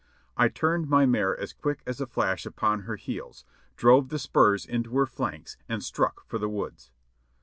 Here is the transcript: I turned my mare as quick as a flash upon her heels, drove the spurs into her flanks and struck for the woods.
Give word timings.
I 0.35 0.47
turned 0.47 0.89
my 0.89 1.05
mare 1.05 1.39
as 1.39 1.53
quick 1.53 1.83
as 1.85 2.01
a 2.01 2.07
flash 2.07 2.47
upon 2.47 2.79
her 2.85 2.95
heels, 2.95 3.45
drove 3.77 4.09
the 4.09 4.17
spurs 4.17 4.65
into 4.65 4.95
her 4.97 5.05
flanks 5.05 5.57
and 5.69 5.83
struck 5.83 6.25
for 6.25 6.39
the 6.39 6.49
woods. 6.49 6.89